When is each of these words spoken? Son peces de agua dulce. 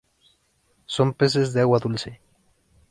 Son 0.87 1.13
peces 1.13 1.53
de 1.53 1.61
agua 1.61 1.77
dulce. 1.77 2.19